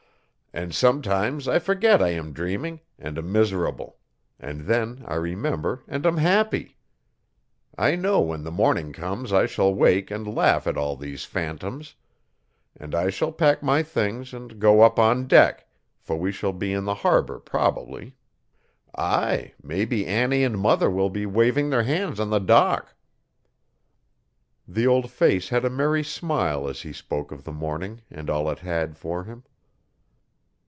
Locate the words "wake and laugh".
9.73-10.67